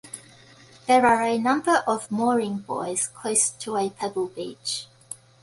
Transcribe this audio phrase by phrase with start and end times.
[0.87, 4.87] There are a number of mooring buoys close to a pebble beach.